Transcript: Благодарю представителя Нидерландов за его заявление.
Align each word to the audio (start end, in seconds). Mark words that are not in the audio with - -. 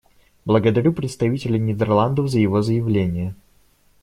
Благодарю 0.45 0.93
представителя 0.93 1.59
Нидерландов 1.59 2.27
за 2.27 2.39
его 2.39 2.63
заявление. 2.63 3.35